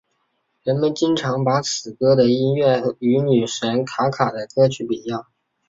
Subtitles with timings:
[0.63, 5.27] 人们经常把此歌的音乐与女神卡卡的歌曲比较。